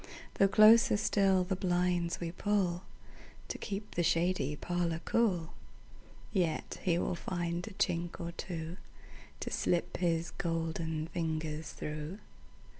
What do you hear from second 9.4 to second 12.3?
slip his golden fingers through.